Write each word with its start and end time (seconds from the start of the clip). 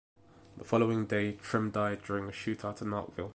The 0.57 0.63
following 0.63 1.05
day 1.05 1.33
Trim 1.33 1.69
died 1.69 2.01
during 2.03 2.27
a 2.27 2.31
shootout 2.31 2.81
in 2.81 2.87
Arkville. 2.87 3.29